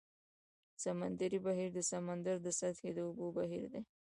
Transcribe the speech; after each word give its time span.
سمندري 0.83 1.39
بهیر 1.45 1.69
د 1.73 1.79
سمندر 1.91 2.35
د 2.43 2.47
سطحې 2.59 2.89
د 2.95 2.99
اوبو 3.07 3.27
بهیر 3.37 3.65
دی. 3.73 3.81